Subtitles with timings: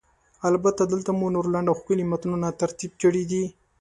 [0.49, 3.43] البته، دلته مې نور لنډ او ښکلي متنونه ترتیب کړي دي: